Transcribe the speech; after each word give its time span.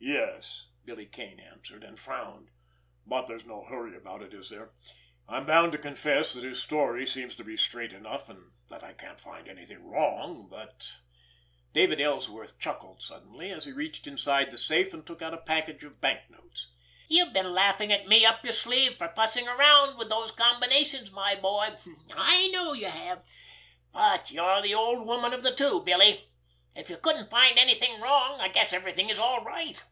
"Yes," 0.00 0.68
Billy 0.86 1.06
Kane 1.06 1.38
answered—and 1.40 1.98
frowned. 1.98 2.50
"But 3.04 3.26
there's 3.26 3.44
no 3.44 3.64
hurry 3.64 3.94
about 3.96 4.22
it, 4.22 4.32
is 4.32 4.48
there? 4.48 4.72
I'm 5.28 5.44
bound 5.44 5.72
to 5.72 5.78
confess 5.78 6.32
that 6.32 6.44
his 6.44 6.62
story 6.62 7.04
seems 7.04 7.34
to 7.34 7.44
be 7.44 7.56
straight 7.58 7.92
enough, 7.92 8.28
and 8.28 8.52
that 8.70 8.84
I 8.84 8.94
can't 8.94 9.18
find 9.20 9.48
anything 9.48 9.84
wrong, 9.84 10.48
but——" 10.48 10.96
David 11.74 12.00
Ellsworth 12.00 12.58
chuckled 12.58 13.02
suddenly, 13.02 13.50
as 13.50 13.64
he 13.66 13.72
reached 13.72 14.06
inside 14.06 14.50
the 14.50 14.56
safe 14.56 14.94
and 14.94 15.04
took 15.06 15.20
out 15.20 15.34
a 15.34 15.38
package 15.38 15.82
of 15.84 16.00
banknotes. 16.00 16.70
"You've 17.08 17.32
been 17.34 17.52
laughing 17.52 17.92
at 17.92 18.06
me 18.06 18.24
up 18.24 18.42
your 18.44 18.54
sleeve 18.54 18.96
for 18.98 19.08
fussing 19.14 19.48
around 19.48 19.98
with 19.98 20.08
those 20.08 20.30
combinations, 20.30 21.10
my 21.10 21.34
boy—I 21.34 22.48
know 22.48 22.72
you 22.72 22.86
have. 22.88 23.24
But 23.92 24.30
you're 24.30 24.62
the 24.62 24.74
old 24.74 25.06
woman 25.06 25.32
of 25.34 25.42
the 25.42 25.54
two, 25.54 25.82
Billy. 25.82 26.24
If 26.74 26.88
you 26.88 26.96
couldn't 26.96 27.30
find 27.30 27.58
anything 27.58 28.00
wrong, 28.00 28.40
I 28.40 28.48
guess 28.48 28.72
everything 28.72 29.10
is 29.10 29.18
all 29.18 29.42
right. 29.44 29.82